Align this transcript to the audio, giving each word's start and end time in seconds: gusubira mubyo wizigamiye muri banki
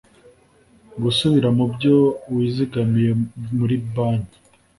gusubira 1.03 1.47
mubyo 1.57 1.95
wizigamiye 2.33 3.11
muri 3.57 3.75
banki 3.93 4.37